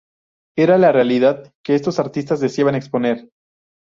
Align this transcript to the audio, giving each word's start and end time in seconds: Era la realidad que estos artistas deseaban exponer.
Era 0.57 0.79
la 0.79 0.91
realidad 0.91 1.53
que 1.63 1.75
estos 1.75 1.99
artistas 1.99 2.39
deseaban 2.39 2.73
exponer. 2.73 3.29